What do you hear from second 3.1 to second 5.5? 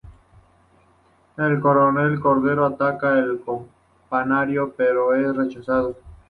el campanario pero es